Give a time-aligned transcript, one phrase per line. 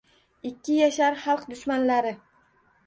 [0.49, 2.17] Ikki yashar «xalq dushmanlari».